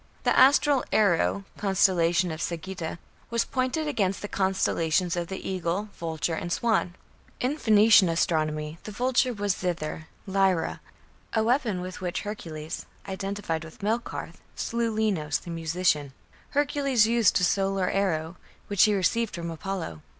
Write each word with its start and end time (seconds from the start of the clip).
The 0.23 0.35
astral 0.35 0.83
"Arrow" 0.91 1.43
(constellation 1.59 2.31
of 2.31 2.41
Sagitta) 2.41 2.97
was 3.29 3.45
pointed 3.45 3.87
against 3.87 4.23
the 4.23 4.27
constellations 4.27 5.15
of 5.15 5.27
the 5.27 5.47
"Eagle", 5.47 5.89
"Vulture", 5.95 6.33
and 6.33 6.51
"Swan". 6.51 6.95
In 7.39 7.55
Phoenician 7.55 8.09
astronomy 8.09 8.79
the 8.85 8.91
Vulture 8.91 9.31
was 9.31 9.53
"Zither" 9.55 10.07
(Lyra), 10.25 10.81
a 11.33 11.43
weapon 11.43 11.81
with 11.81 12.01
which 12.01 12.21
Hercules 12.21 12.87
(identified 13.07 13.63
with 13.63 13.83
Melkarth) 13.83 14.41
slew 14.55 14.91
Linos, 14.95 15.39
the 15.41 15.51
musician. 15.51 16.13
Hercules 16.49 17.05
used 17.05 17.39
a 17.39 17.43
solar 17.43 17.87
arrow, 17.87 18.37
which 18.69 18.85
he 18.85 18.95
received 18.95 19.35
from 19.35 19.51
Apollo. 19.51 20.01